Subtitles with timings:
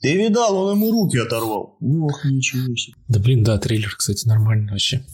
[0.00, 1.76] Ты видал, он ему руки оторвал.
[1.80, 2.96] Ох, ничего себе.
[3.08, 5.04] Да блин, да, трейлер, кстати, нормальный вообще.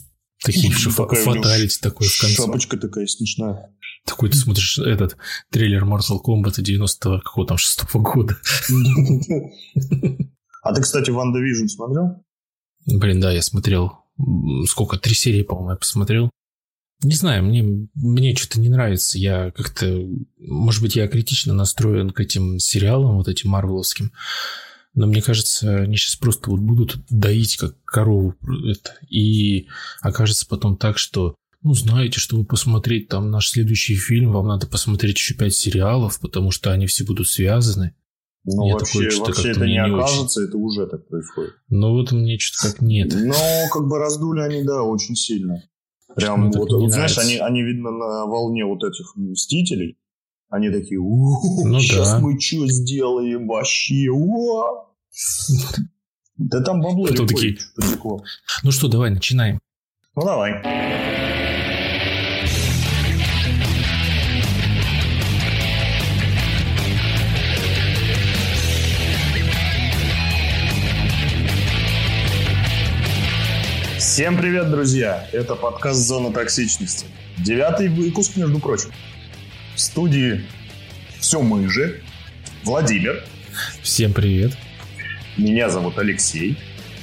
[0.43, 2.35] Такие fatality такой в конце.
[2.35, 3.73] Шапочка такая смешная.
[4.05, 5.17] Такой ты смотришь этот
[5.51, 8.37] трейлер Mortal Kombat 90 какого там шестого года.
[10.63, 12.23] А ты, кстати, WandaVision смотрел?
[12.85, 13.93] Блин, да, я смотрел.
[14.67, 14.97] Сколько?
[14.97, 16.29] Три серии, по-моему, я посмотрел.
[17.03, 19.17] Не знаю, мне, мне что-то не нравится.
[19.17, 20.07] Я как-то...
[20.39, 24.11] Может быть, я критично настроен к этим сериалам, вот этим марвеловским.
[24.97, 28.33] Но мне кажется, они сейчас просто вот будут доить как корову.
[28.67, 29.67] Это, и
[30.01, 35.17] окажется потом так, что ну, знаете, чтобы посмотреть там наш следующий фильм, вам надо посмотреть
[35.17, 37.93] еще пять сериалов, потому что они все будут связаны.
[38.43, 39.99] Ну, Мне вообще, такое вообще это мне не не очень.
[39.99, 41.53] окажется, это уже так происходит.
[41.69, 43.13] Но вот мне что-то как нет.
[43.13, 43.35] Но
[43.71, 45.61] как бы раздули они, да, очень сильно.
[46.15, 49.99] Прям вот, вот знаешь, они, они, видно, на волне вот этих Мстителей.
[50.49, 52.19] Они такие, «У, Ну сейчас да.
[52.19, 54.07] мы что сделаем вообще?
[54.09, 54.86] Уа!»
[56.37, 57.57] Да там бабло легко такие-.
[58.63, 59.59] Ну что, давай, начинаем.
[60.15, 60.61] Ну давай.
[73.97, 75.27] Всем привет, друзья!
[75.31, 77.05] Это подкаст «Зона токсичности».
[77.37, 78.91] Девятый выпуск, между прочим.
[79.75, 80.43] В студии
[81.19, 82.01] все мы же.
[82.63, 83.23] Владимир.
[83.83, 84.57] Всем привет.
[85.37, 86.57] Меня зовут Алексей.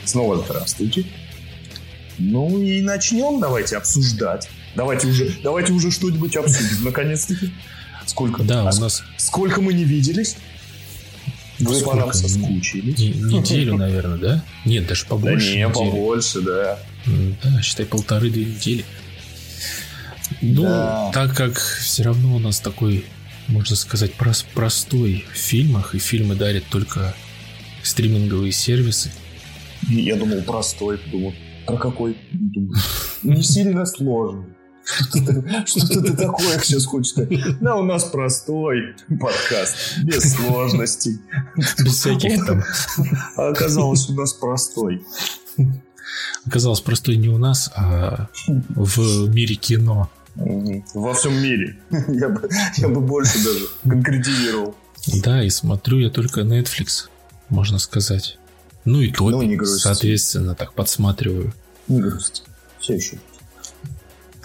[0.05, 1.05] Снова здравствуйте.
[2.19, 4.49] Ну и начнем давайте обсуждать.
[4.75, 7.53] Давайте уже, давайте уже что-нибудь обсудим, наконец-таки.
[8.07, 8.43] Сколько?
[8.43, 10.37] Да, а у нас сколько мы не виделись?
[11.61, 12.29] Вы по нам Сколько?
[12.29, 12.99] соскучились.
[12.99, 14.45] не- неделю, наверное, да?
[14.65, 15.47] Нет, даже Да побольше.
[15.51, 15.73] не, недели.
[15.73, 16.79] побольше, да.
[17.43, 18.85] Да, считай, полторы-две недели.
[20.43, 21.11] Ну, Да.
[21.15, 23.05] так как все равно у нас такой,
[23.47, 27.15] можно сказать, прос- простой в фильмах, и фильмы дарят только
[27.85, 29.13] стриминговые сервисы.
[29.89, 31.35] Я думал простой, думал,
[31.67, 32.17] про какой?
[33.23, 34.47] Не сильно сложный.
[34.85, 37.15] Что-то что-то ты такое сейчас хочешь.
[37.61, 41.19] Да, у нас простой подкаст, без сложностей.
[41.83, 42.63] Без всяких там.
[43.37, 45.03] А оказалось, у нас простой.
[46.47, 50.11] Оказалось, простой не у нас, а в мире кино.
[50.37, 51.79] Во всем мире.
[52.09, 54.75] Я бы, я бы больше даже конкретизировал.
[55.23, 57.09] Да, и смотрю я только Netflix,
[57.55, 58.39] можно сказать.
[58.85, 59.83] Ну и Ну, Топик, не грусти.
[59.83, 61.55] соответственно, так подсматриваю.
[61.89, 62.43] Не грусти.
[62.81, 63.19] Все еще.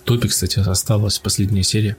[0.05, 1.97] Топик, кстати, осталась последняя серия.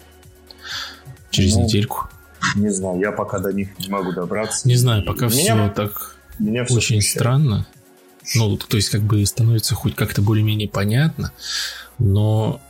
[1.31, 2.09] Через Ну, недельку.
[2.57, 4.67] Не знаю, я пока до них не могу добраться.
[4.67, 7.05] Не знаю, пока Меня- все так Меня всё очень смущает.
[7.21, 7.67] странно.
[8.35, 11.33] Ну, то есть, как бы становится хоть как-то более-менее понятно,
[11.99, 12.61] но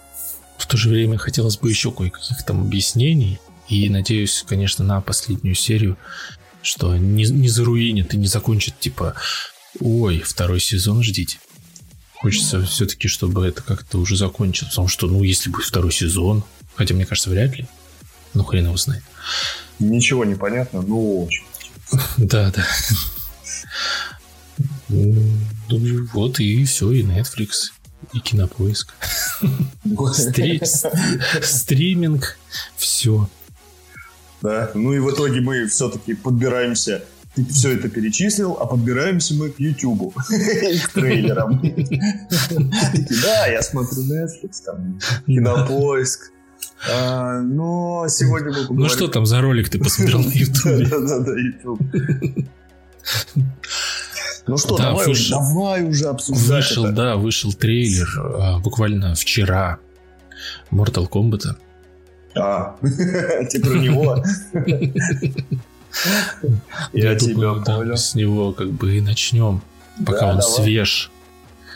[0.58, 3.38] в то же время хотелось бы еще кое-каких там объяснений.
[3.68, 5.96] И надеюсь, конечно, на последнюю серию,
[6.62, 9.15] что не, не заруинит и не закончит, типа,
[9.81, 11.38] ой, второй сезон ждите.
[12.15, 14.72] Хочется все-таки, чтобы это как-то уже закончилось.
[14.72, 16.44] Потому что, ну, если будет второй сезон,
[16.75, 17.66] хотя, мне кажется, вряд ли.
[18.34, 19.03] Ну, хрен его знает.
[19.78, 21.44] Ничего не понятно, но очень.
[22.19, 22.66] Да, да.
[24.91, 27.71] М, ну, Вот и все, и Netflix,
[28.12, 28.92] и Кинопоиск.
[31.42, 32.38] Стриминг,
[32.77, 33.28] все.
[34.42, 34.70] Да.
[34.74, 37.02] Ну и в итоге мы все-таки подбираемся.
[37.34, 40.12] Ты все это перечислил, а подбираемся мы к Ютубу.
[40.32, 41.60] И к трейлерам.
[43.22, 46.32] Да, я смотрю Netflix, там, Кинопоиск.
[46.90, 48.82] А, Но сегодня мы.
[48.82, 50.86] Ну что там за ролик ты посмотрел на Ютубе?
[50.86, 51.80] Да-да-да, YouTube.
[54.46, 56.94] Ну что, Да, давай, слушай, уже- давай уже обсуждать Вышел, это.
[56.94, 59.78] да, вышел трейлер а, буквально вчера
[60.72, 61.56] Mortal Kombat.
[62.34, 64.24] А, ты про него?
[66.92, 67.96] Я тебя понял.
[67.96, 69.62] С него как бы и начнем,
[70.06, 71.10] пока он свеж.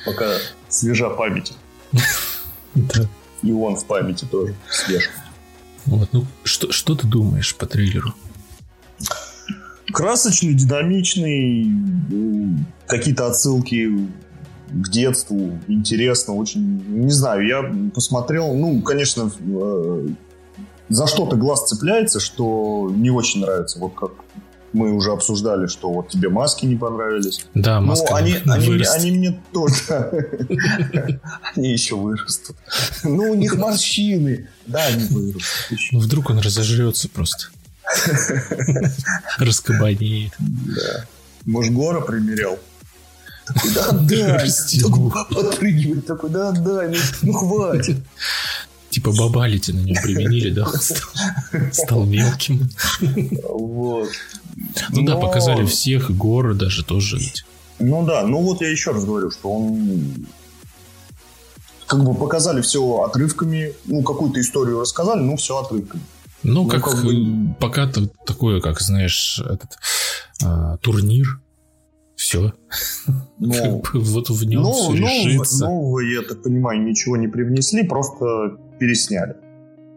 [0.07, 0.37] Пока
[0.69, 1.55] свежа память.
[3.43, 5.11] И он в памяти тоже свеж.
[5.85, 8.15] Вот, ну, что, что ты думаешь по трейлеру?
[9.93, 11.71] Красочный, динамичный,
[12.87, 14.09] какие-то отсылки
[14.71, 20.09] к детству, интересно, очень, не знаю, я посмотрел, ну, конечно, э,
[20.89, 24.13] за что-то глаз цепляется, что не очень нравится, вот как
[24.73, 27.47] мы уже обсуждали, что вот тебе маски не понравились.
[27.55, 28.95] Да, Ну, маска они, они, вырастет.
[29.01, 29.75] они мне тоже.
[31.55, 32.57] Они еще вырастут.
[33.05, 34.49] Ну, у них морщины.
[34.67, 35.79] Да, они вырастут.
[35.93, 37.47] Ну, вдруг он разожрется просто.
[39.39, 40.33] Раскабанеет.
[40.39, 41.07] Да.
[41.45, 42.59] Может, Гора примерял?
[43.75, 44.39] Такой, да.
[44.83, 46.07] Такой подпрыгивает.
[46.07, 47.99] Такой, да, да, ну, ну хватит.
[48.95, 50.67] Типа бабалити на нем применили, да?
[51.73, 52.71] Стал, мелким.
[53.43, 54.09] Вот.
[54.91, 57.19] Ну да, показали всех, горы даже тоже.
[57.81, 60.27] Ну да, ну вот я еще раз говорю, что он
[61.87, 66.03] как бы показали все отрывками, ну какую-то историю рассказали, ну все отрывками.
[66.45, 67.55] Ну, ну как, как бы...
[67.59, 67.91] пока
[68.27, 69.71] такое, как знаешь, этот
[70.45, 71.41] а, турнир,
[72.15, 72.53] все.
[73.41, 75.65] Ну, вот в нем ну, все решится.
[75.65, 79.37] Нового, я так понимаю, ничего не привнесли, просто пересняли.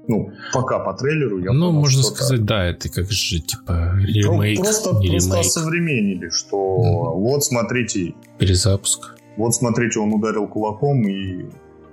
[0.08, 4.62] Ну, пока по трейлеру я Ну, понял, можно сказать, да, это как же, типа, ремейк,
[4.62, 5.52] Просто, не просто ремейк.
[5.52, 7.20] современнили, что mm.
[7.20, 8.14] вот, смотрите...
[8.38, 9.16] Перезапуск.
[9.36, 11.46] Вот, смотрите, он ударил кулаком и...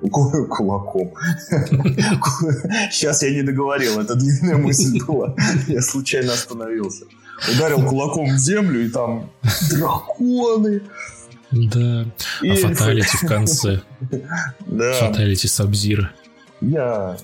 [0.11, 1.13] Кулаком.
[2.91, 5.35] Сейчас я не договорил, это длинная мысль была.
[5.67, 7.07] Я случайно остановился.
[7.53, 9.31] Ударил кулаком в землю, и там
[9.71, 10.83] драконы.
[11.51, 12.07] Да.
[12.43, 13.81] А фаталити в конце.
[14.67, 14.93] Да.
[14.95, 16.11] Фаталити Сабзира.
[16.71, 17.17] Я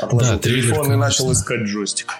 [0.00, 2.12] Отложил да, телефон трейлер, и начал искать джойстик.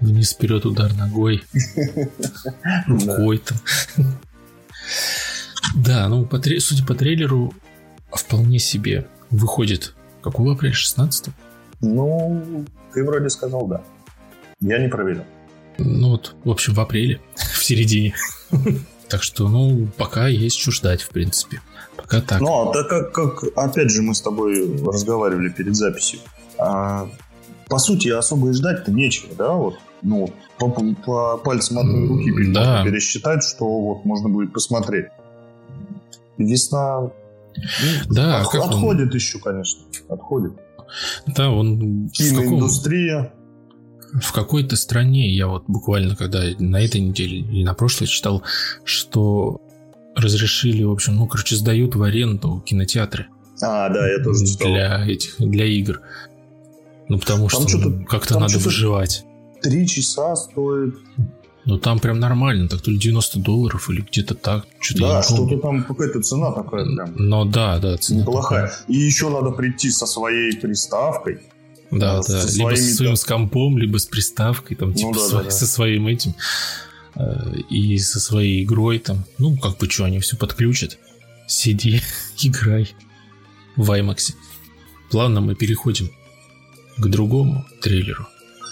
[0.00, 1.42] Вниз вперед удар ногой.
[2.86, 3.58] Рукой там.
[5.76, 7.52] Да, ну, по, судя по трейлеру,
[8.10, 9.94] вполне себе выходит.
[10.22, 10.74] Какого апреля?
[10.74, 11.28] 16
[11.80, 13.82] Ну, ты вроде сказал да.
[14.60, 15.24] Я не проверил.
[15.78, 18.14] Ну вот, в общем, в апреле, в середине.
[19.10, 21.60] Так что, ну, пока есть что ждать, в принципе.
[21.96, 22.40] Пока так.
[22.40, 26.20] Ну, а так как, как, опять же, мы с тобой разговаривали перед записью.
[26.58, 27.08] А,
[27.68, 29.52] по сути, особо и ждать-то нечего, да?
[29.52, 32.84] Вот, ну, по, по пальцам одной руки да.
[32.84, 35.06] пересчитать, что вот можно будет посмотреть.
[36.38, 37.10] Весна
[37.56, 39.14] ну, да, от, отходит он...
[39.14, 39.82] еще, конечно.
[40.08, 40.52] Отходит.
[41.26, 42.08] Да, он...
[42.10, 43.32] Киноиндустрия
[44.12, 48.42] в какой-то стране, я вот буквально когда на этой неделе или на прошлой читал,
[48.84, 49.60] что
[50.14, 53.26] разрешили, в общем, ну, короче, сдают в аренду кинотеатры.
[53.62, 54.68] А, да, я тоже читал.
[54.68, 56.00] Для этих, для игр.
[57.08, 59.24] Ну, потому там что ну, как-то надо выживать.
[59.62, 60.94] Три часа стоит.
[61.66, 64.66] Ну, там прям нормально, так то ли 90 долларов или где-то так.
[64.78, 67.14] Что-то да, что-то там какая-то цена такая прям.
[67.16, 68.68] Ну, да, да, цена Неплохая.
[68.68, 68.84] Такая.
[68.88, 71.40] И еще надо прийти со своей приставкой.
[71.90, 72.52] Да, да, да.
[72.52, 75.50] либо с своим с компом, либо с приставкой, там, ну, типа, да, со, да, да.
[75.50, 76.34] со своим этим.
[77.16, 79.24] Э, и со своей игрой там.
[79.38, 80.98] Ну, как бы что, они все подключат.
[81.46, 82.00] Сиди,
[82.42, 82.90] играй
[83.76, 84.34] в IMAX.
[85.10, 86.10] Плавно мы переходим
[86.96, 88.26] к другому трейлеру,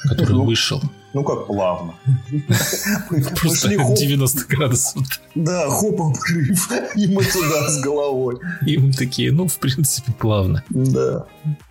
[0.05, 0.81] который ну, вышел.
[1.15, 1.95] Ну как плавно?
[3.37, 5.03] Просто 90 градусов.
[5.35, 6.71] Да, хоп, обрыв.
[6.95, 8.39] И мы туда с головой.
[8.67, 10.63] И мы такие, ну, в принципе, плавно.
[10.69, 11.27] Да,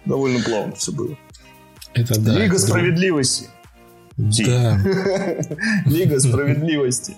[0.06, 1.16] довольно плавно все было.
[1.98, 2.34] Это да.
[2.34, 3.48] Лига справедливости.
[4.18, 4.80] Да.
[5.86, 7.16] Лига справедливости.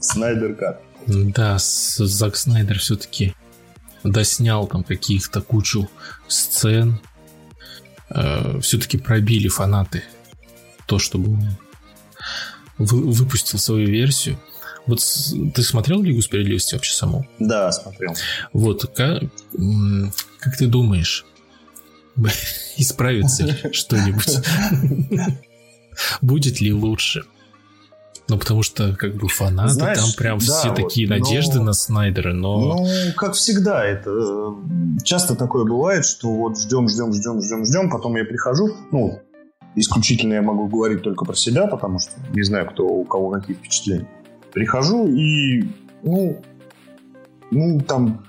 [0.00, 0.82] Снайдер Кат.
[1.06, 3.34] Да, Зак Снайдер все-таки
[4.04, 5.88] доснял там каких-то кучу
[6.28, 7.00] сцен.
[8.10, 10.02] Э, все-таки пробили фанаты
[10.86, 11.56] то, чтобы он
[12.78, 14.38] выпустил свою версию.
[14.86, 15.00] Вот
[15.54, 17.26] ты смотрел Лигу справедливости вообще саму?
[17.38, 18.14] Да, смотрел.
[18.52, 19.22] Вот, как,
[20.38, 21.24] как ты думаешь,
[22.76, 24.38] исправится что-нибудь?
[26.20, 27.24] будет ли лучше.
[28.28, 31.64] Ну, потому что, как бы, фанаты Знаешь, там прям да, все вот, такие надежды но,
[31.64, 32.76] на Снайдера, но...
[32.76, 32.86] Ну,
[33.16, 34.52] как всегда, это э,
[35.02, 39.20] часто такое бывает, что вот ждем, ждем, ждем, ждем, ждем, потом я прихожу, ну,
[39.74, 43.56] исключительно я могу говорить только про себя, потому что не знаю, кто у кого какие
[43.56, 44.08] впечатления.
[44.52, 45.64] Прихожу и,
[46.02, 46.40] ну,
[47.50, 48.24] ну, там,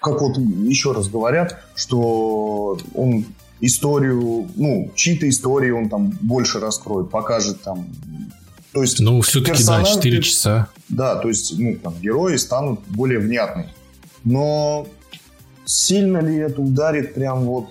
[0.00, 3.24] как вот еще раз говорят, что он
[3.60, 7.86] историю, ну, чьи-то истории он там больше раскроет, покажет там.
[8.72, 10.68] То есть, ну, все-таки, да, 4 часа.
[10.88, 13.70] Да, то есть, ну, там, герои станут более внятны.
[14.24, 14.86] Но
[15.64, 17.70] сильно ли это ударит прям вот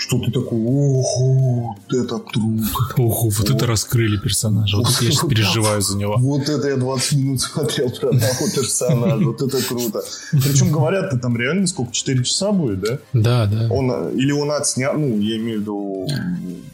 [0.00, 2.60] что ты такой, ого, вот это труд.
[2.96, 4.78] Ого, вот, вот это раскрыли персонажа.
[4.78, 6.16] Вот я сейчас переживаю за него.
[6.16, 9.24] Вот это я 20 минут смотрел про одного персонажа.
[9.24, 10.02] Вот это круто.
[10.32, 12.98] Причем говорят, ты там реально сколько, 4 часа будет, да?
[13.12, 13.68] Да, да.
[13.70, 16.08] Он, или он отснял, ну, я имею в виду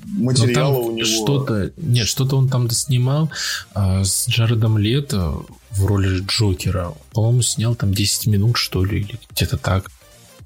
[0.04, 1.06] материала у него.
[1.06, 3.30] Что-то, нет, что-то он там доснимал
[3.74, 5.42] а, с Джаредом Лето
[5.72, 6.94] в роли Джокера.
[7.12, 9.90] По-моему, снял там 10 минут, что ли, или где-то так.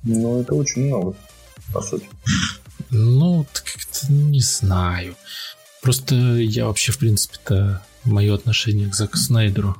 [0.02, 1.14] Ну, это очень много,
[1.74, 2.08] по сути.
[2.90, 5.14] Ну, как-то не знаю.
[5.82, 9.76] Просто я вообще, в принципе-то, мое отношение к Заку Снайдеру,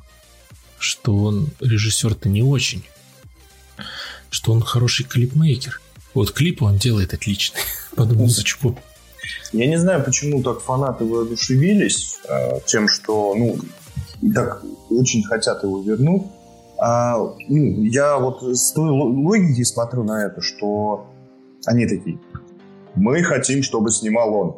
[0.79, 2.83] что он режиссер-то не очень.
[4.29, 5.81] Что он хороший клипмейкер.
[6.13, 7.59] Вот клипы он делает отлично
[7.95, 8.77] под музычку.
[9.53, 13.57] Я не знаю, почему так фанаты воодушевились э, тем, что, ну,
[14.33, 16.23] так очень хотят его вернуть.
[16.79, 21.07] А, ну, я вот с той логики смотрю на это, что
[21.65, 22.19] они такие,
[22.95, 24.55] мы хотим, чтобы снимал он.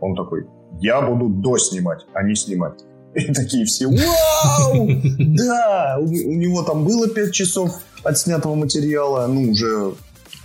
[0.00, 0.46] Он такой,
[0.80, 2.84] я буду до снимать, а не снимать.
[3.14, 7.70] И такие все, вау, да, у, у него там было 5 часов
[8.04, 9.94] отснятого материала, ну, уже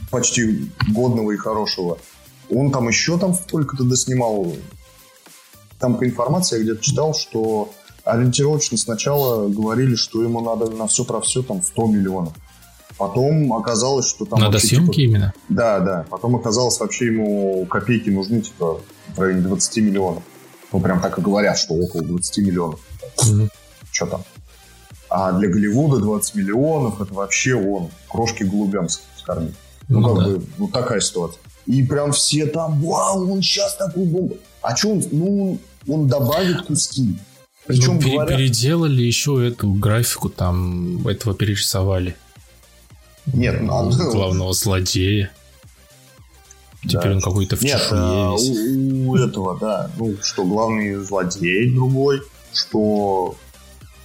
[0.09, 1.97] почти годного и хорошего.
[2.49, 4.53] Он там еще там столько-то доснимал.
[5.79, 7.71] Там по информации я где-то читал, что
[8.03, 12.33] ориентировочно сначала говорили, что ему надо на все про все там 100 миллионов.
[13.01, 14.39] Потом оказалось, что там...
[14.39, 15.33] Надо съемки типа, именно?
[15.49, 16.05] Да, да.
[16.07, 18.79] Потом оказалось, вообще ему копейки нужны, типа,
[19.15, 20.23] в районе 20 миллионов.
[20.71, 22.79] Ну, прям так и говорят, что около 20 миллионов.
[23.17, 23.49] Mm-hmm.
[23.91, 24.23] Что там?
[25.09, 29.55] А для Голливуда 20 миллионов это вообще он крошки голубям скормить.
[29.89, 30.29] Ну, ну, как да.
[30.29, 31.41] бы, вот такая ситуация.
[31.65, 34.37] И прям все там, вау, он сейчас такой бомбу.
[34.61, 37.17] А что он, ну, он добавит куски.
[37.65, 38.37] Причем ну, говоря...
[38.37, 42.15] переделали еще эту графику, там, этого перерисовали.
[43.25, 43.95] Нет, надо.
[44.11, 45.31] Главного злодея.
[46.83, 47.11] Теперь да.
[47.11, 49.91] он какой-то в Нет, а, у, у этого, да.
[49.97, 52.21] Ну, что главный злодей другой,
[52.53, 53.35] что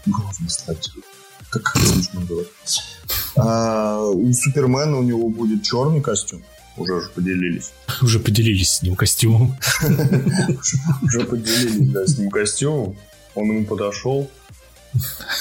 [0.05, 1.03] главный злодей.
[1.49, 2.51] Как смешно говорить.
[3.37, 6.43] А, у Супермена у него будет черный костюм.
[6.77, 7.73] Уже уже поделились.
[8.03, 9.57] Уже поделились с ним костюмом.
[11.03, 12.97] Уже поделились, да, с ним костюмом.
[13.35, 14.31] Он ему подошел.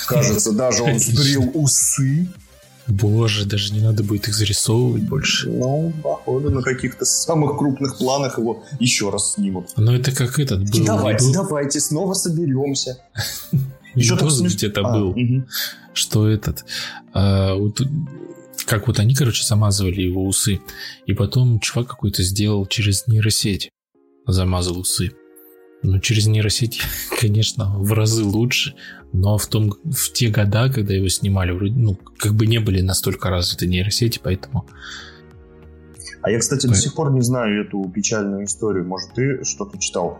[0.08, 2.27] Кажется, даже он сбрил усы.
[2.88, 5.50] Боже, даже не надо будет их зарисовывать больше.
[5.50, 9.70] Ну, походу, на каких-то самых крупных планах его еще раз снимут.
[9.75, 10.86] Ну, это как этот был.
[10.86, 11.34] Давайте, был...
[11.34, 13.00] давайте, снова соберемся.
[13.96, 15.15] Еще так где-то а, был,
[15.94, 16.65] что этот...
[17.13, 17.58] А,
[18.65, 20.60] как вот они, короче, замазывали его усы,
[21.06, 23.70] и потом чувак какой-то сделал через нейросеть,
[24.27, 25.13] замазал усы.
[25.84, 26.82] Ну, через нейросеть,
[27.20, 28.75] конечно, в разы лучше,
[29.13, 32.82] но в, том, в те года, когда его снимали, вроде, ну, как бы не были
[32.82, 34.65] настолько развиты нейросети, поэтому...
[36.22, 38.84] А я, кстати, до сих пор не знаю эту печальную историю.
[38.88, 40.20] Может, ты что-то читал?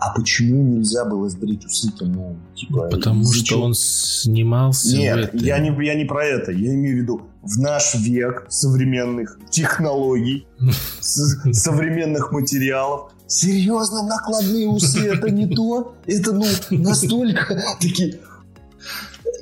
[0.00, 2.06] А почему нельзя было сбрить усы-то?
[2.06, 3.64] Ну, типа, Потому что чего?
[3.64, 6.52] он снимался Нет, я не, я не про это.
[6.52, 10.46] Я имею в виду, в наш век современных технологий,
[11.00, 15.94] современных материалов, серьезно, накладные усы, это не то?
[16.06, 18.18] Это, ну, настолько такие...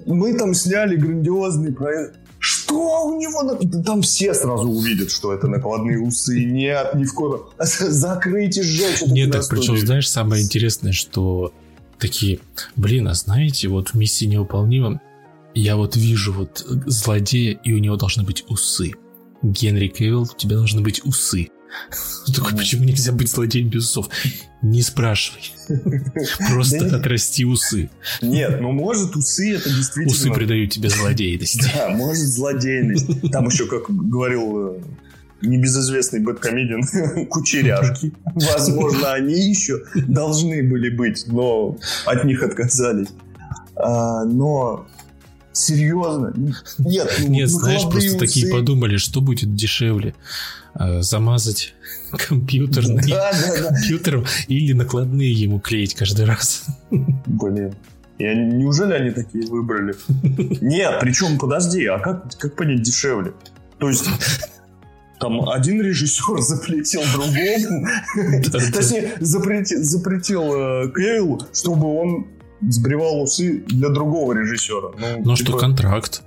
[0.07, 2.17] Мы там сняли грандиозный проект.
[2.39, 3.55] Что у него?
[3.83, 6.45] Там все сразу увидят, что это накладные усы.
[6.45, 7.43] Нет, ни в коем...
[7.59, 9.03] Закройте, сжечь.
[9.07, 11.53] Нет, так причем, знаешь, самое интересное, что
[11.99, 12.39] такие,
[12.77, 15.01] блин, а знаете, вот в миссии невыполнима
[15.55, 18.93] я вот вижу вот злодея, и у него должны быть усы.
[19.43, 21.49] Генри Кевилл, у тебя должны быть усы.
[22.35, 24.09] Такой, почему нельзя быть злодеем без усов?
[24.63, 25.53] Не спрашивай.
[26.51, 27.91] Просто отрасти усы.
[28.23, 30.13] Нет, ну может усы это действительно...
[30.13, 31.63] Усы придают тебе злодейность.
[31.75, 33.31] Да, может злодейность.
[33.31, 34.81] Там еще, как говорил э,
[35.43, 38.13] небезызвестный бэткомедиан кучеряшки.
[38.35, 43.09] Возможно, они еще должны были быть, но от них отказались.
[43.77, 44.87] А, но
[45.53, 46.33] серьезно?
[46.79, 48.19] Нет, ну, Нет, ну, знаешь, просто усы.
[48.19, 50.15] такие подумали, что будет дешевле.
[50.75, 51.75] Э, замазать
[52.29, 53.69] компьютерный да, да, да.
[53.69, 56.67] компьютером или накладные ему клеить каждый раз.
[56.91, 57.75] Блин.
[58.19, 59.95] Я, неужели они такие выбрали?
[60.61, 63.33] Нет, причем, подожди, а как, как понять дешевле?
[63.79, 64.07] То есть,
[65.21, 67.87] там один режиссер запретил другому,
[68.73, 72.27] точнее, запретил, запретил э, Кейлу, чтобы он
[72.61, 74.91] сбривал усы для другого режиссера.
[74.99, 75.51] Ну, ну типа...
[75.51, 76.23] что, контракт.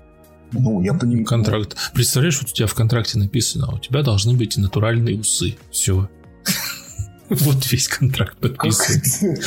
[0.51, 1.25] Ну, я понимаю.
[1.25, 1.77] Контракт.
[1.93, 5.57] Представляешь, вот у тебя в контракте написано, у тебя должны быть натуральные усы.
[5.71, 6.09] Все.
[7.29, 9.01] Вот весь контракт подписан.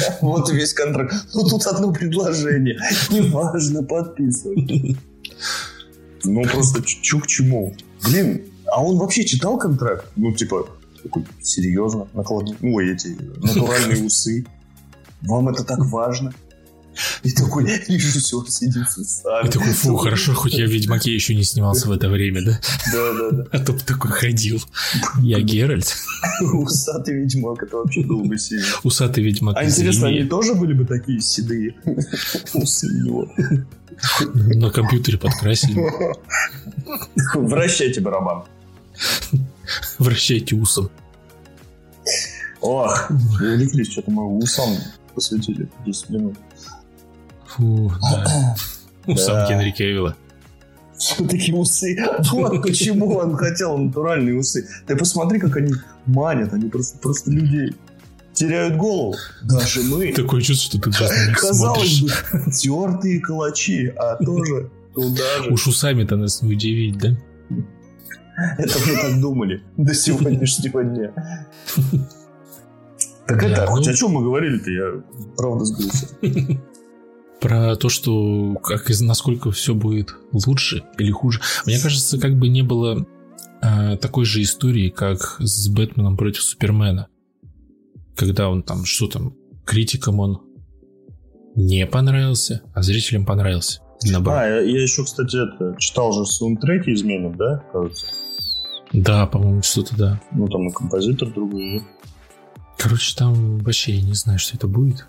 [0.22, 1.14] Вот весь контракт.
[1.34, 2.78] Ну, тут одно предложение.
[3.10, 4.96] Неважно, подписывай.
[6.24, 7.76] Ну, просто чу к чему.
[8.02, 10.06] Блин, а он вообще читал контракт?
[10.16, 10.66] Ну, типа,
[11.02, 13.08] такой, серьезно, накладные, ой, эти
[13.42, 14.46] натуральные усы.
[15.22, 16.32] Вам это так важно?
[17.22, 19.46] И такой режиссер сидит с усами.
[19.46, 22.60] И такой, фу, хорошо, хоть я в Ведьмаке еще не снимался в это время, да?
[22.92, 23.44] Да, да, да.
[23.52, 24.62] А то бы такой ходил.
[25.20, 25.96] Я Геральт.
[26.40, 28.66] Усатый Ведьмак, это вообще был бы сильно.
[28.82, 29.56] Усатый Ведьмак.
[29.56, 31.74] А интересно, они тоже были бы такие седые?
[32.54, 33.28] Усы него.
[34.34, 35.80] На компьютере подкрасили.
[37.34, 38.44] Вращайте барабан.
[39.98, 40.90] Вращайте усом.
[42.60, 44.76] Ох, увлеклись, что-то мы усам
[45.14, 46.36] посвятили 10 минут.
[47.56, 48.56] Фу, да.
[49.06, 50.16] Усам Генри Кевилла.
[50.98, 51.96] Все-таки усы.
[52.32, 54.66] Вот почему он хотел натуральные усы.
[54.86, 55.72] Ты посмотри, как они
[56.06, 56.52] манят.
[56.52, 57.74] Они просто, просто людей
[58.32, 59.14] теряют голову.
[59.42, 60.12] Даже мы.
[60.12, 62.10] Такое чувство, что ты сейчас на них Казалось бы,
[62.52, 65.50] тертые калачи, а тоже туда же.
[65.50, 67.16] Уж усами-то нас не удивить, да?
[68.58, 71.12] Это мы так думали до сегодняшнего дня.
[73.26, 73.66] Так это, ну...
[73.68, 75.02] хоть о чем мы говорили-то, я
[75.36, 76.08] правда сбился.
[77.44, 81.42] Про то, что как из насколько все будет лучше или хуже.
[81.66, 83.06] Мне кажется, как бы не было
[83.60, 87.08] э, такой же истории, как с Бэтменом против Супермена.
[88.16, 89.34] Когда он там, что там,
[89.66, 90.40] критикам он
[91.54, 93.82] не понравился, а зрителям понравился.
[94.04, 94.40] Наоборот.
[94.40, 98.06] А, я, я еще, кстати, это, читал же саундтреки изменят, да, кажется?
[98.94, 100.22] Да, по-моему, что-то да.
[100.32, 101.82] Ну, там и композитор другой?
[102.78, 105.06] Короче, там вообще я не знаю, что это будет.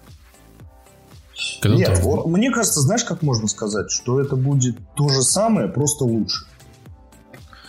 [1.62, 5.68] Когда Нет, вот, мне кажется, знаешь, как можно сказать, что это будет то же самое,
[5.68, 6.46] просто лучше.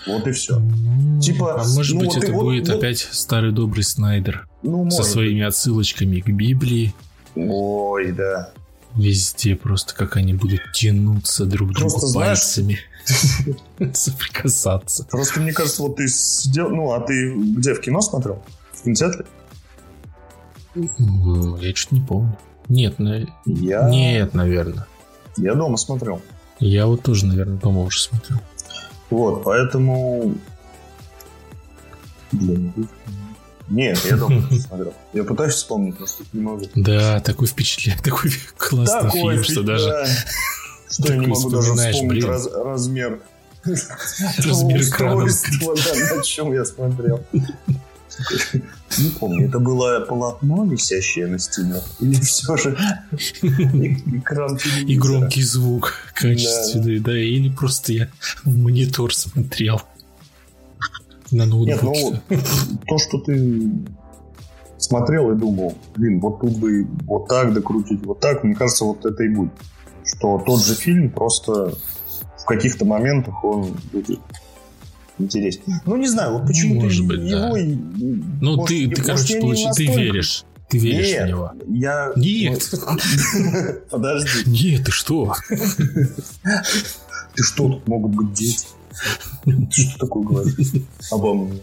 [0.07, 0.59] Вот и все.
[0.61, 4.89] Ну, типа, а может ну, быть, вот это будет вот, опять старый добрый Снайдер ну,
[4.91, 5.49] со своими быть.
[5.49, 6.95] отсылочками к Библии.
[7.35, 8.53] Ой, да.
[8.95, 12.79] Везде просто как они будут тянуться друг к другу пальцами.
[13.93, 15.05] Соприкасаться.
[15.11, 16.71] Просто мне кажется, вот ты сидел...
[16.71, 18.43] Ну, а ты где, в кино смотрел?
[18.73, 19.27] В кинотеатре?
[20.75, 22.39] Я что-то не помню.
[22.69, 23.27] Нет, на...
[23.45, 23.89] я...
[23.89, 24.87] нет, наверное.
[25.37, 26.21] Я дома смотрел.
[26.59, 28.41] Я вот тоже, наверное, дома уже смотрел.
[29.11, 30.35] Вот, поэтому...
[32.33, 32.73] Блин,
[33.69, 34.95] нет, я дома смотрел.
[35.13, 36.65] Я пытаюсь вспомнить, но что-то не могу.
[36.75, 40.07] Да, такой впечатление, такой классный такой фильм, что даже...
[40.89, 43.21] Что я не могу даже вспомнить раз, размер
[44.39, 45.25] Размер экрана.
[45.25, 47.25] на чем я смотрел.
[48.99, 51.81] Не помню, это было полотно, висящее на стене?
[52.01, 52.77] Или все же
[53.13, 54.59] экран?
[54.87, 58.09] И громкий звук качественный, да, да или просто я
[58.45, 59.83] в монитор смотрел
[61.31, 62.11] на ноутбуке.
[62.11, 62.39] Нет, ну,
[62.87, 63.71] то, что ты
[64.79, 69.05] смотрел и думал, блин, вот тут бы вот так докрутить, вот так, мне кажется, вот
[69.05, 69.53] это и будет.
[70.05, 71.75] Что тот же фильм просто
[72.39, 74.21] в каких-то моментах он будет
[75.19, 75.81] интереснее.
[75.87, 77.41] Ну, не знаю, вот почему может ты быть, его...
[77.41, 77.53] Да.
[78.41, 80.45] Ну, может, ты, ты короче, получи, ты веришь.
[80.69, 81.53] Ты веришь Нет, в него?
[81.69, 82.13] Я...
[82.17, 82.71] Нет.
[83.91, 84.51] Подожди.
[84.51, 85.35] Нет, ты что?
[85.49, 88.67] Ты что, тут могут быть дети?
[89.45, 90.73] Ты что такое говоришь
[91.11, 91.61] обо мне?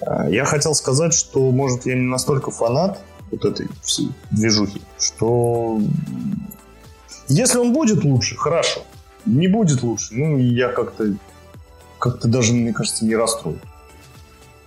[0.00, 3.00] А, я хотел сказать, что, может, я не настолько фанат
[3.30, 5.80] вот этой всей движухи, что
[7.28, 8.82] если он будет лучше, хорошо.
[9.24, 11.14] Не будет лучше, ну, я как-то
[12.04, 13.58] как-то даже, мне кажется, не расстроен.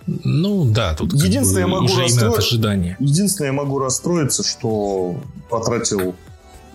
[0.06, 2.30] Ну да, тут Единственное, как бы я могу уже расстро...
[2.30, 2.96] от ожидания.
[2.98, 6.16] Единственное, я могу расстроиться, что потратил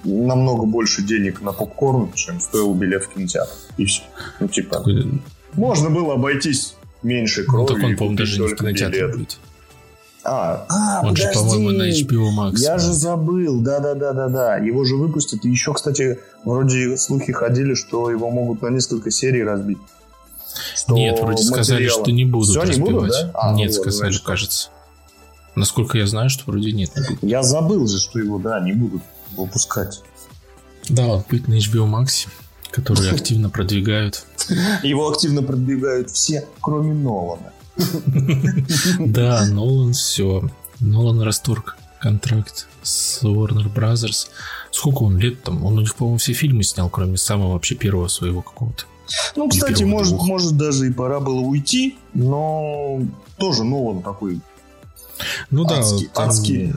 [0.05, 3.51] намного больше денег на попкорн, чем стоил билет в кинотеатр.
[3.75, 4.03] И все.
[4.39, 5.21] Ну, типа, Такой...
[5.51, 7.61] можно было обойтись меньше крови.
[7.61, 9.39] Ну, так он, по-моему, даже не в кинотеатре будет.
[10.23, 11.33] А, а он подожди.
[11.33, 12.53] же, по-моему, на HBO Max.
[12.59, 14.59] Я же забыл, да-да-да-да-да.
[14.59, 15.43] Его же выпустят.
[15.43, 19.79] И еще, кстати, вроде слухи ходили, что его могут на несколько серий разбить.
[20.75, 21.53] Что Нет, вроде материала...
[21.53, 22.87] сказали, что не будут Все, разбивать.
[22.87, 23.31] Не будут, да?
[23.33, 24.69] а, нет, ну, сказали, значит, кажется.
[25.55, 26.95] Насколько я знаю, что вроде нет.
[26.95, 27.23] Не будут.
[27.23, 30.01] Я забыл же, что его, да, не будут выпускать.
[30.89, 32.27] Да, он будет на HBO Max,
[32.71, 34.25] который активно продвигают.
[34.83, 37.53] Его активно продвигают все, кроме Нолана.
[38.99, 40.49] Да, Нолан все.
[40.79, 44.27] Нолан расторг контракт с Warner Brothers.
[44.71, 45.63] Сколько он лет там?
[45.65, 48.83] Он у них, по-моему, все фильмы снял, кроме самого вообще первого своего какого-то.
[49.35, 53.01] Ну, кстати, может, может даже и пора было уйти, но
[53.37, 54.39] тоже Нолан такой
[55.49, 56.73] ну да, адский, там адский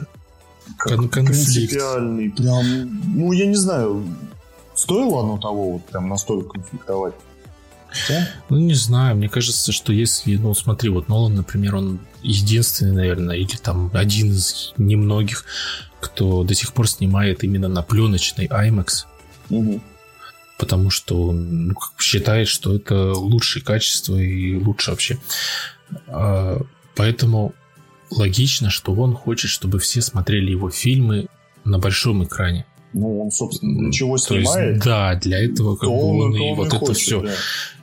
[0.79, 2.31] кон- принципиальный.
[2.31, 4.05] Прям, ну, я не знаю,
[4.75, 7.15] стоило оно того вот прям настолько конфликтовать?
[8.09, 8.29] Да?
[8.51, 13.37] Ну, не знаю, мне кажется, что если, ну, смотри, вот Нолан, например, он единственный, наверное,
[13.37, 15.45] или там один из немногих,
[16.01, 19.07] кто до сих пор снимает именно на пленочный IMAX.
[19.49, 19.81] Угу
[20.59, 25.19] потому что он ну, считает, что это лучшее качество и лучше вообще.
[26.09, 26.61] А,
[26.95, 27.55] поэтому
[28.11, 31.27] логично, что он хочет, чтобы все смотрели его фильмы
[31.65, 32.67] на большом экране.
[32.93, 34.75] Ну, он, собственно, чего снимает.
[34.75, 37.21] Есть, да, для этого как бы он, он и вот это хочет, все.
[37.21, 37.35] Да.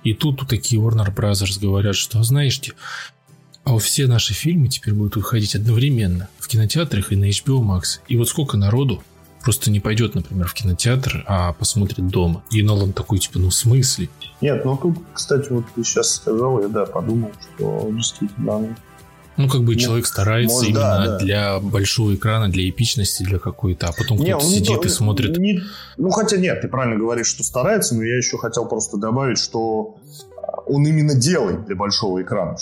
[0.03, 2.73] И тут такие Warner Brothers говорят, что, знаете,
[3.63, 7.99] а все наши фильмы теперь будут выходить одновременно в кинотеатрах и на HBO Max.
[8.07, 9.03] И вот сколько народу
[9.43, 12.43] просто не пойдет, например, в кинотеатр, а посмотрит дома.
[12.49, 14.09] И Нолан такой, типа, ну в смысле?
[14.41, 18.75] Нет, ну тут, кстати, вот ты сейчас сказал, я, да, подумал, что действительно
[19.35, 21.17] ну, как бы ну, человек старается может, именно да, да.
[21.17, 25.37] для большого экрана, для эпичности, для какой-то, а потом кто-то сидит то, и смотрит.
[25.37, 25.61] Не,
[25.97, 29.97] ну, хотя нет, ты правильно говоришь, что старается, но я еще хотел просто добавить, что
[30.67, 32.57] он именно делает для большого экрана.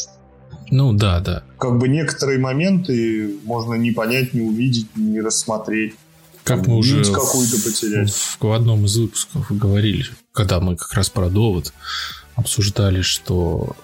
[0.69, 1.43] Ну, да, да.
[1.57, 5.95] Как бы некоторые моменты можно не понять, не увидеть, не рассмотреть.
[6.43, 8.11] Как мы уже какую-то потерять.
[8.11, 11.73] В, в одном из выпусков говорили, когда мы как раз про довод
[12.35, 13.75] обсуждали, что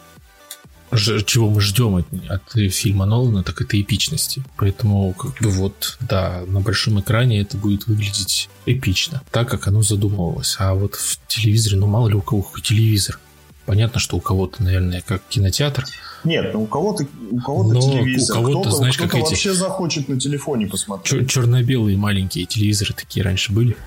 [0.95, 4.43] чего мы ждем от, от фильма Нолана, так это эпичности.
[4.55, 9.81] Поэтому, как бы вот, да, на большом экране это будет выглядеть эпично, так как оно
[9.81, 10.55] задумывалось.
[10.59, 13.19] А вот в телевизоре, ну мало ли у кого какой телевизор.
[13.65, 15.85] Понятно, что у кого-то, наверное, как кинотеатр.
[16.27, 19.49] Нет, ну у кого-то у кого-то Но телевизор, у кого-то, кто-то, знаешь, кто-то как вообще
[19.49, 19.57] эти...
[19.57, 21.29] захочет на телефоне посмотреть.
[21.29, 23.77] черно-белые маленькие телевизоры такие раньше были.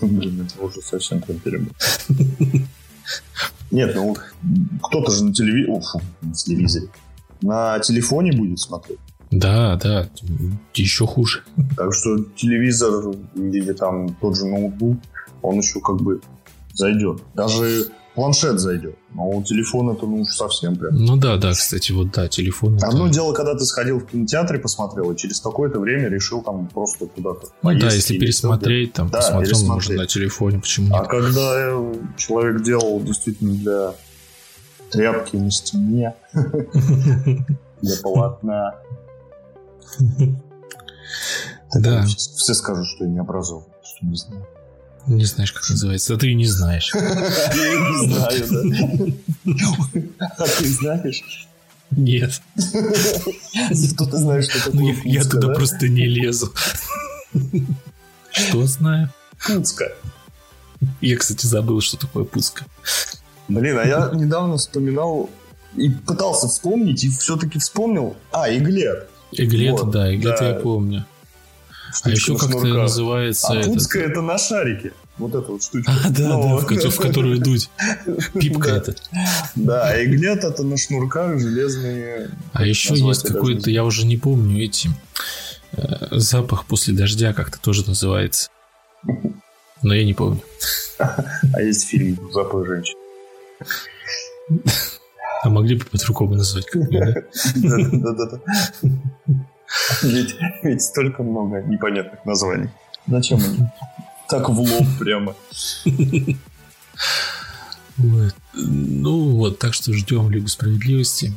[0.00, 1.70] Блин, это уже совсем прям
[3.70, 4.16] Нет, ну
[4.82, 6.88] кто-то же на телевизоре, на телевизоре,
[7.42, 8.98] на телефоне будет смотреть.
[9.30, 10.08] Да, да,
[10.74, 11.44] еще хуже.
[11.76, 14.98] Так что телевизор или там тот же ноутбук,
[15.42, 16.20] он еще как бы
[16.72, 17.22] зайдет.
[17.34, 18.96] Даже планшет зайдет.
[19.12, 20.94] Но у телефона это ну уж совсем прям.
[20.96, 22.78] Ну да, да, кстати, вот да, телефон.
[22.82, 23.14] Одно это...
[23.14, 27.06] дело, когда ты сходил в кинотеатр и посмотрел, и через какое-то время решил там просто
[27.06, 29.68] куда-то Ну да, если пересмотреть, там, да, посмотрел, пересмотреть.
[29.68, 31.08] можно на телефоне, почему А нет?
[31.08, 31.72] когда
[32.16, 33.94] человек делал действительно для
[34.90, 36.14] тряпки на стене,
[37.82, 38.74] для полотна.
[41.76, 42.04] Да.
[42.04, 44.46] Все скажут, что я не образован, что не знаю.
[45.06, 46.14] Не знаешь, как называется.
[46.14, 46.92] А ты не знаешь.
[46.94, 49.14] Я не знаю,
[50.08, 50.24] да.
[50.38, 51.48] А ты знаешь?
[51.90, 52.40] Нет.
[53.70, 56.52] Зато ты знаешь, что такое ну, Я туда просто не лезу.
[58.30, 59.10] Что знаю?
[59.46, 59.92] Пуцка.
[61.00, 62.64] Я, кстати, забыл, что такое пуцка.
[63.48, 65.30] Блин, а я недавно вспоминал
[65.76, 68.16] и пытался вспомнить, и все-таки вспомнил.
[68.32, 69.08] А, Иглет.
[69.32, 70.48] Иглет, вот, да, Иглет да.
[70.48, 71.04] я помню.
[72.02, 73.48] А еще как-то называется...
[73.50, 73.94] А этот...
[73.94, 74.92] это на шарике.
[75.16, 75.92] Вот эта вот штучка.
[75.92, 77.70] А, да, да, в, в которую дуть.
[78.34, 78.96] Пипка это.
[79.54, 82.30] Да, а иглет это на шнурках железные.
[82.52, 84.90] А еще есть какой-то, я уже не помню, эти
[85.72, 88.50] э, запах после дождя как-то тоже называется.
[89.82, 90.40] Но я не помню.
[90.98, 92.96] А есть фильм «Запах женщин».
[95.42, 96.66] А могли бы по-другому назвать
[97.54, 98.40] Да-да-да.
[100.02, 102.68] Ведь, ведь столько много непонятных названий.
[103.06, 103.68] Зачем они?
[104.28, 105.34] Так в лоб прямо.
[107.96, 111.32] Ну вот, так что ждем Лигу Справедливости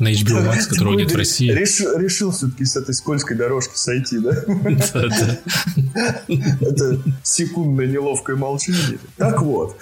[0.00, 1.50] на HBO Max, которого нет в России.
[1.50, 4.30] Решил, решил все-таки с этой скользкой дорожки сойти, да?
[6.60, 8.98] Это секундное неловкое молчание.
[9.16, 9.76] Так вот,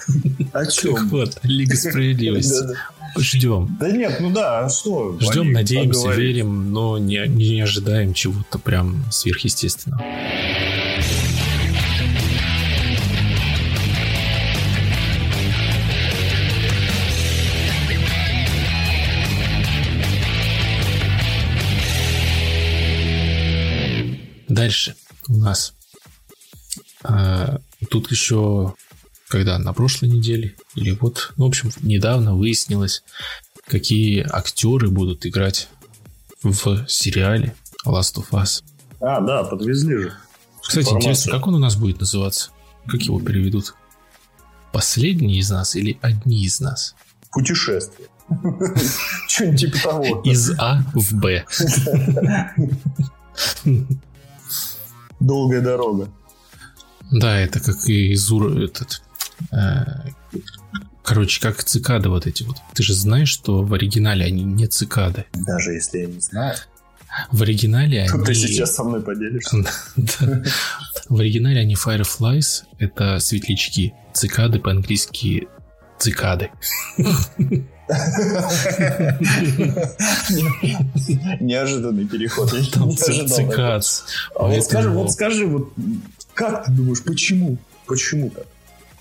[0.51, 0.95] о чем?
[0.95, 2.75] Так вот, Лига Справедливости.
[3.17, 3.77] Ждем.
[3.79, 5.17] Да нет, ну да, а что?
[5.19, 10.03] Ждем, надеемся, верим, но не, не ожидаем чего-то прям сверхъестественного.
[24.47, 24.95] Дальше
[25.27, 25.73] у нас
[27.03, 27.57] э,
[27.89, 28.73] тут еще
[29.29, 33.03] когда на прошлой неделе или вот, ну, в общем, недавно выяснилось,
[33.67, 35.69] какие актеры будут играть
[36.41, 38.63] в сериале Last of Us.
[38.99, 40.13] А, да, подвезли же.
[40.61, 41.11] Кстати, Информацию.
[41.11, 42.49] интересно, как он у нас будет называться?
[42.87, 43.75] Как его переведут?
[44.73, 46.95] Последний из нас или одни из нас?
[47.31, 48.07] Путешествие.
[49.27, 50.21] Что-нибудь типа того.
[50.23, 51.45] Из А в Б.
[55.19, 56.09] Долгая дорога.
[57.11, 59.03] Да, это как и Зур этот.
[59.51, 60.09] Э,
[61.03, 62.57] короче, как цикады вот эти вот.
[62.73, 65.25] Ты же знаешь, что в оригинале они не цикады.
[65.33, 66.55] Даже если я не знаю.
[67.31, 68.23] В оригинале они...
[68.25, 69.57] Ты сейчас со мной поделишься.
[71.09, 73.93] В оригинале они Fireflies, это светлячки.
[74.13, 75.47] Цикады по-английски
[75.97, 76.51] цикады.
[81.39, 82.53] Неожиданный переход.
[82.71, 83.83] Там цикад.
[84.35, 85.73] А вот скажи, вот скажи, вот
[86.33, 87.57] как ты думаешь, почему?
[87.85, 88.45] Почему так?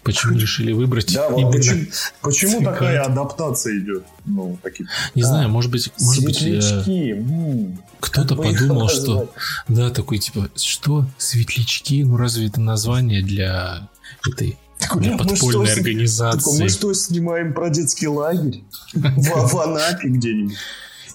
[0.08, 1.84] Почему решили выбрать да, именно почему,
[2.22, 4.04] почему такая адаптация идет?
[4.24, 5.28] Ну, такие, не да.
[5.28, 9.30] знаю, может быть, может быть, э, кто-то подумал, что
[9.68, 12.04] да, такой типа, что светлячки?
[12.04, 13.90] Ну разве это название для
[14.26, 16.38] этой такой, для подпольной что, организации?
[16.38, 20.56] Такой, мы что снимаем про детский лагерь в, в Анапе где-нибудь?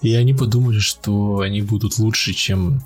[0.04, 2.84] И они подумали, что они будут лучше, чем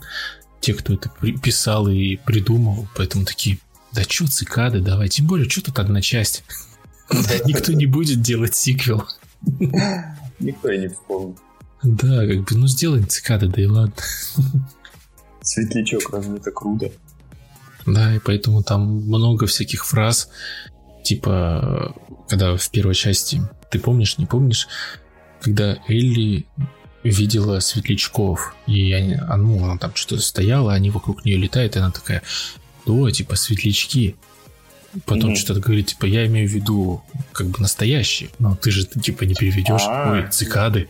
[0.62, 1.12] те, кто это
[1.44, 3.60] писал и придумал, поэтому такие,
[3.98, 5.10] да чё цикады, давай.
[5.10, 6.44] Тем более, что тут одна часть?
[7.46, 9.08] Никто не будет делать сиквел.
[10.40, 11.38] Никто и не вспомнит.
[11.82, 13.96] Да, как бы, ну сделаем цикады, да и ладно.
[15.42, 16.92] Светлячок, разве это круто?
[17.88, 20.30] Да, и поэтому там много всяких фраз,
[21.04, 21.96] типа,
[22.30, 24.68] когда в первой части, ты помнишь, не помнишь,
[25.42, 26.46] когда Элли
[27.04, 31.80] видела светлячков, и они, а, ну, она там что-то стояла, они вокруг нее летают, и
[31.80, 32.22] она такая,
[32.90, 34.16] о, типа светлячки.
[35.06, 35.36] потом mm-hmm.
[35.36, 39.36] что-то говорит, типа, я имею в виду как бы настоящий, но ты же типа не
[39.36, 39.84] переведешь.
[39.86, 40.14] А-а-а.
[40.14, 40.88] Ой, цикады.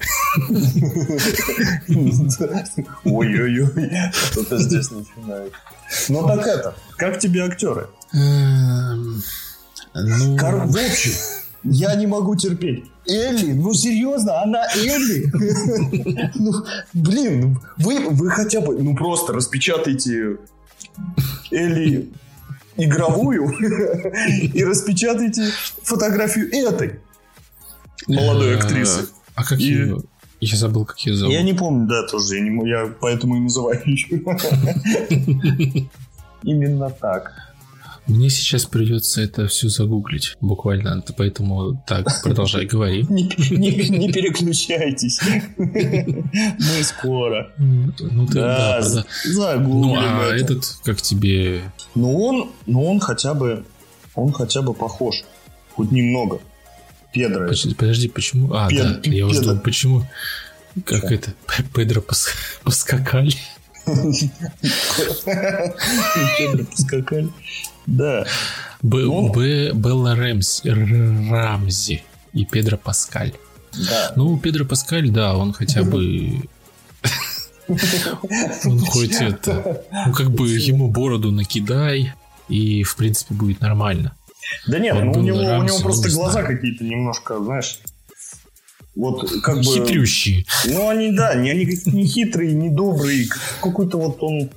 [3.04, 3.92] Ой-ой-ой,
[4.32, 5.54] кто-то здесь начинает.
[6.10, 7.88] Ну так это, как тебе актеры?
[8.14, 9.22] Эм,
[9.94, 10.38] ну...
[10.38, 11.12] В общем,
[11.64, 12.86] я не могу терпеть.
[13.08, 15.32] Элли, ну серьезно, она Элли?
[16.36, 16.54] Ну,
[16.94, 20.38] блин, вы, вы хотя бы, ну просто распечатайте
[21.52, 22.10] Элли
[22.78, 23.50] игровую
[24.54, 25.50] и распечатайте
[25.84, 27.00] фотографию этой
[28.08, 29.10] молодой э, актрисы.
[29.36, 29.96] А какие?
[30.40, 31.34] Я забыл, как ее зовут.
[31.34, 32.36] Я не помню, да, тоже.
[32.36, 34.22] Я, не, я поэтому и называю ее.
[36.44, 37.47] Именно так.
[38.08, 43.06] Мне сейчас придется это все загуглить, буквально, поэтому так, продолжай, говори.
[43.10, 45.20] Не, переключайтесь.
[45.58, 47.52] Мы скоро.
[47.58, 50.54] Ну, ты, да, загуглим Ну, а это.
[50.54, 51.62] этот, как тебе...
[51.96, 53.66] Ну, он, ну, он хотя бы,
[54.16, 55.24] он хотя бы похож,
[55.76, 56.40] хоть немного.
[57.12, 57.50] Педро.
[57.78, 58.54] Подожди, почему?
[58.54, 60.04] А, да, я уже думал, почему...
[60.86, 61.34] Как это?
[61.74, 62.30] Педро пос...
[62.64, 63.34] поскакали.
[66.38, 67.30] Педро поскакали.
[67.88, 68.26] Да.
[68.82, 73.34] Б, ну, Б, Белла Рэмси, Рамзи и Педро Паскаль.
[73.74, 74.14] Да.
[74.16, 76.42] Ну, Педро Паскаль, да, он хотя бы...
[78.66, 79.84] Он хоть это...
[80.06, 82.14] Ну, как бы ему бороду накидай,
[82.50, 84.16] и, в принципе, будет нормально.
[84.68, 87.80] Да нет, ну, у него, у него просто глаза какие-то немножко, знаешь...
[88.96, 89.64] Вот как бы...
[89.64, 90.46] Хитрющие.
[90.66, 91.54] Ну, они, да, они
[91.86, 93.28] не хитрые, не добрые.
[93.62, 94.50] Какой-то вот он...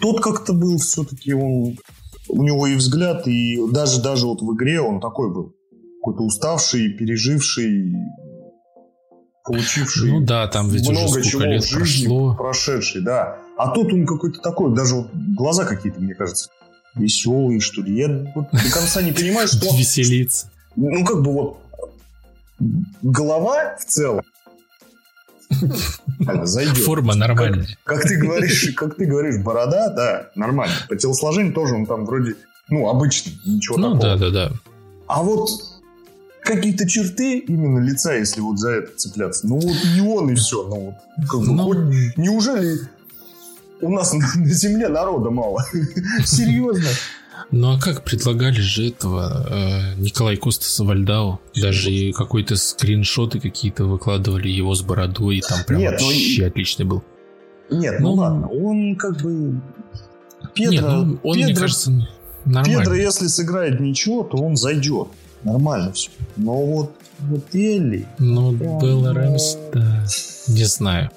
[0.00, 1.78] Тот как-то был все-таки, он
[2.28, 5.54] у него и взгляд, и даже, даже вот в игре он такой был.
[6.00, 7.94] Какой-то уставший, переживший,
[9.44, 12.34] получивший ну да, там ведь много чего лет в жизни прошло.
[12.36, 13.38] прошедший, да.
[13.56, 16.50] А тут он какой-то такой, даже вот глаза какие-то, мне кажется,
[16.94, 17.96] веселые, что ли.
[17.96, 19.74] Я вот до конца не понимаю, что...
[19.76, 20.50] Веселиться.
[20.76, 21.58] Ну, как бы вот
[23.02, 24.22] голова в целом
[26.44, 26.78] Зайдет.
[26.78, 27.66] Форма нормальная.
[27.84, 30.74] Как, как ты говоришь, как ты говоришь, борода, да, нормально.
[30.88, 32.36] По телосложению тоже он там вроде,
[32.68, 34.12] ну, обычный, ничего ну, такого.
[34.12, 34.52] Ну, да, да, да.
[35.06, 35.50] А вот
[36.42, 40.66] какие-то черты именно лица, если вот за это цепляться, ну, вот не он и все.
[40.66, 41.64] Ну, вот, как бы, ну...
[41.64, 42.78] хоть, неужели
[43.80, 45.64] у нас на, на земле народа мало?
[46.24, 46.88] Серьезно?
[47.52, 51.40] Ну а как предлагали же этого э, Николай Костас Вальдау?
[51.54, 56.42] Даже и какой-то скриншоты какие-то выкладывали его с бородой, и там прям Нет, ну вообще
[56.42, 57.04] ну, отличный был.
[57.70, 59.60] Нет, ну, ну ладно, он как бы...
[60.54, 62.08] Педро, Нет, ну, он, Педро, мне кажется,
[62.44, 62.80] нормально.
[62.80, 65.08] Педро, если сыграет ничего, то он зайдет.
[65.42, 66.10] Нормально все.
[66.36, 68.06] Но вот, вот Элли...
[68.18, 70.04] Ну, Белла Рэмс, да,
[70.48, 71.10] не знаю.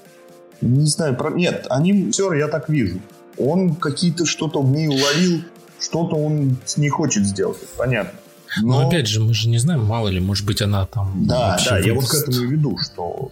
[0.61, 1.31] Не знаю, про...
[1.31, 2.99] нет, аниматер я так вижу.
[3.37, 5.41] Он какие-то что-то в ней уловил,
[5.79, 8.19] что-то он не хочет сделать, понятно.
[8.61, 8.81] Но...
[8.81, 11.27] Но опять же, мы же не знаем, мало ли, может быть, она там.
[11.27, 11.87] Да, да, выйдет.
[11.87, 13.31] я вот к этому и веду, что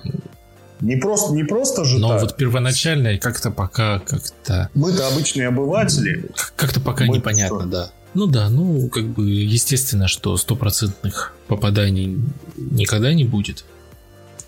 [0.82, 1.98] не просто, не просто же.
[1.98, 2.22] Но так.
[2.22, 4.70] вот первоначально как-то пока как-то.
[4.76, 6.30] Мы-то обычные обыватели.
[6.56, 7.70] Как-то пока Мы непонятно, что?
[7.70, 7.92] да.
[8.14, 12.20] Ну да, ну как бы естественно, что стопроцентных попаданий
[12.56, 13.66] никогда не будет.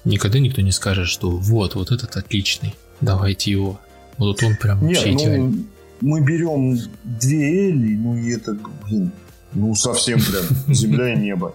[0.05, 3.79] Никогда никто не скажет, что вот, вот этот отличный, давайте его.
[4.17, 5.65] Вот он прям Нет, вообще ну, идеальный
[6.01, 9.11] мы берем две Элли, ну и это, блин,
[9.53, 11.53] ну совсем прям земля и небо.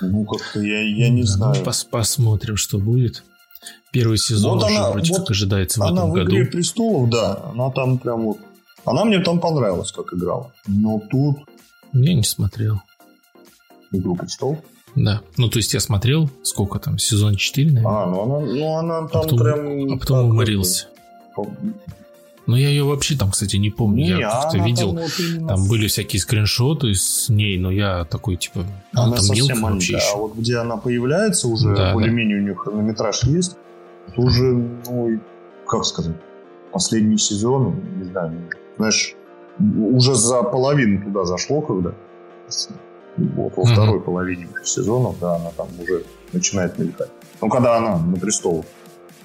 [0.00, 1.54] Ну как-то я, я не ну, знаю.
[1.58, 3.22] Ну, пос посмотрим, что будет.
[3.92, 7.10] Первый сезон вот уже она, вроде вот как ожидается в она этом в «Игре престолов»,
[7.10, 8.38] да, она там прям вот...
[8.84, 10.52] Она мне там понравилась, как играла.
[10.66, 11.40] Но тут...
[11.92, 12.80] Я не смотрел.
[13.92, 14.58] «Игру престолов»?
[14.94, 15.20] Да.
[15.36, 18.02] Ну, то есть я смотрел, сколько там, сезон 4, наверное.
[18.02, 19.92] А, ну она, ну, она там а потом, прям...
[19.92, 20.86] А потом уморился.
[22.46, 23.96] Но я ее вообще там, кстати, не помню.
[23.96, 25.48] Не, я как-то видел, там, вот именно...
[25.48, 28.60] там были всякие скриншоты с ней, но я такой, типа,
[28.92, 30.14] она, она там совсем вообще еще.
[30.14, 32.40] А вот где она появляется уже, да, более-менее да.
[32.40, 33.56] у нее хронометраж есть,
[34.08, 34.52] это уже,
[34.86, 35.20] ну,
[35.66, 36.16] как сказать,
[36.72, 38.32] последний сезон, не знаю,
[38.76, 39.14] знаешь,
[39.76, 41.92] уже за половину туда зашло, когда
[43.16, 43.72] вот во mm-hmm.
[43.72, 47.10] второй половине сезона, да, она там уже начинает мелькать.
[47.40, 48.64] Ну, когда она на престол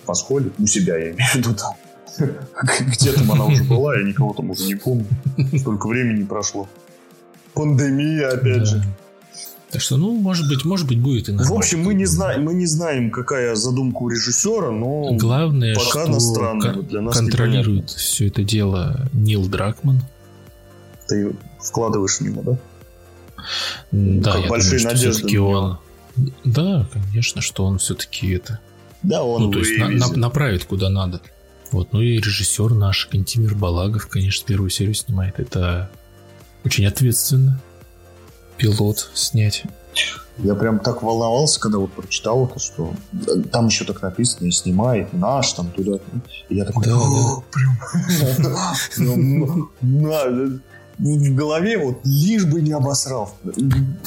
[0.06, 1.74] восходит, у себя, я имею в виду, там,
[2.80, 5.08] Где там она уже была, я никого там уже не помню.
[5.58, 6.68] Столько времени прошло.
[7.54, 8.84] Пандемия, опять же.
[9.72, 12.54] Так что, ну, может быть, может быть, будет и В общем, мы не знаем, мы
[12.54, 18.28] не знаем, какая задумка у режиссера, но главное, пока что странно, для нас контролирует все
[18.28, 20.02] это дело Нил Дракман.
[21.08, 22.58] Ты вкладываешь в него, да?
[23.92, 25.40] Да, как я большие думаю, надежды.
[25.40, 25.78] Он...
[26.46, 28.60] Да, конечно, что он все-таки это.
[29.04, 29.44] Да, он.
[29.44, 31.22] Ну, то есть на, на, направит куда надо.
[31.72, 35.40] Вот, ну и режиссер наш, Кантимир Балагов, конечно, первую серию снимает.
[35.40, 35.90] Это
[36.64, 37.60] очень ответственно.
[38.58, 39.64] пилот снять.
[40.38, 42.94] Я прям так волновался, когда вот прочитал это, что
[43.52, 46.00] там еще так написано, и снимает наш, там туда.
[46.50, 47.78] И я такой, Да, «О, прям,
[49.78, 50.62] прям,
[50.98, 53.34] в голове вот лишь бы не обосрал.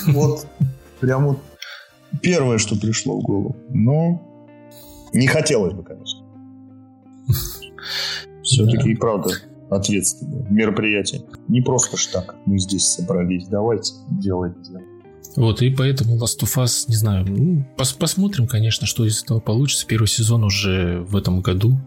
[0.09, 0.47] Вот
[1.01, 1.39] прям вот
[2.21, 3.57] первое, что пришло в голову.
[3.71, 4.23] Но
[5.13, 6.18] не хотелось бы, конечно.
[8.43, 9.31] Все-таки и правда
[9.71, 11.23] ответственное мероприятие.
[11.49, 13.47] Не просто ж так мы здесь собрались.
[13.49, 14.83] Давайте делать дело.
[15.37, 19.41] Вот, и поэтому Last of Us, не знаю, ну, пос- посмотрим, конечно, что из этого
[19.41, 19.87] получится.
[19.87, 21.79] Первый сезон уже в этом году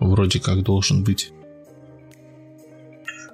[0.00, 1.32] вроде как должен быть.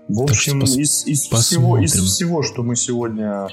[0.08, 3.48] В общем, из, из всего, из всего, что мы сегодня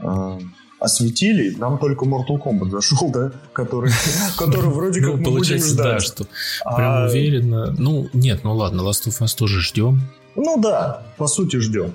[0.00, 0.38] э,
[0.84, 3.32] осветили, нам только Mortal Kombat зашел, да?
[3.52, 3.90] Который,
[4.38, 6.02] который вроде как Ну, мы будем получается, да, ждать.
[6.04, 6.26] что
[6.64, 7.72] А, прям уверенно.
[7.78, 10.00] Ну, нет, ну ладно, Last of Us тоже ждем.
[10.36, 11.94] Ну да, по сути ждем.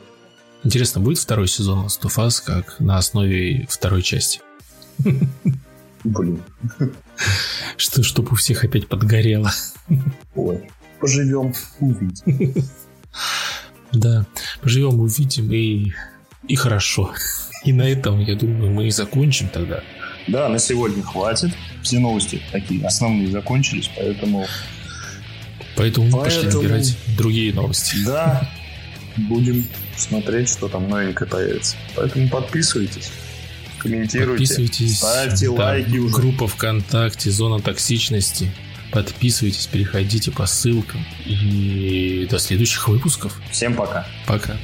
[0.63, 4.41] Интересно, будет второй сезон Last of Us как на основе второй части?
[6.03, 6.41] Блин,
[7.77, 9.51] Что, чтобы у всех опять подгорело.
[10.35, 10.69] ой.
[10.99, 12.53] Поживем, увидим.
[13.91, 14.25] Да,
[14.61, 15.93] поживем, увидим и,
[16.47, 17.11] и хорошо.
[17.65, 19.81] И на этом, я думаю, мы и закончим тогда.
[20.27, 21.51] Да, на сегодня хватит.
[21.83, 24.45] Все новости такие основные закончились, поэтому
[25.75, 27.95] Поэтому мы пошли Поэтому- набирать другие новости.
[28.05, 28.49] да,
[29.17, 29.65] будем
[29.97, 31.75] смотреть, что там новенькое появится.
[31.95, 33.09] Поэтому подписывайтесь,
[33.79, 34.97] комментируйте, Подписывайтесь.
[34.97, 36.13] ставьте да, лайки уже.
[36.15, 38.51] Группа ВКонтакте, зона токсичности.
[38.91, 41.05] Подписывайтесь, переходите по ссылкам.
[41.25, 43.39] И до следующих выпусков.
[43.51, 44.07] Всем пока.
[44.25, 44.57] Пока.